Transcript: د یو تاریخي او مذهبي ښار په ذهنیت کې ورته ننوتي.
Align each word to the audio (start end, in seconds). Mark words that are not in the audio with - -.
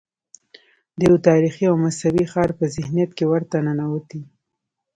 د 0.97 0.99
یو 1.09 1.15
تاریخي 1.27 1.65
او 1.71 1.75
مذهبي 1.85 2.25
ښار 2.31 2.49
په 2.59 2.65
ذهنیت 2.75 3.11
کې 3.17 3.25
ورته 3.31 3.55
ننوتي. 3.67 4.21